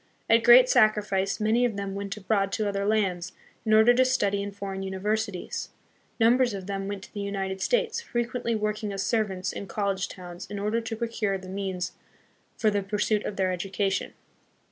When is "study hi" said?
4.03-4.49